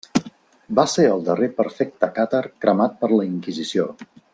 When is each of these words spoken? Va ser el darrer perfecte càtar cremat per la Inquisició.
Va 0.79 0.85
ser 0.93 1.05
el 1.09 1.21
darrer 1.27 1.51
perfecte 1.61 2.11
càtar 2.17 2.43
cremat 2.65 3.01
per 3.05 3.15
la 3.15 3.31
Inquisició. 3.33 3.91